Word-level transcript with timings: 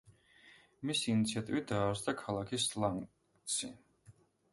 მისი 0.89 1.03
ინიციატივით 1.15 1.67
დაარსდა 1.71 2.15
ქალაქი 2.21 2.59
სლანცი. 2.65 3.71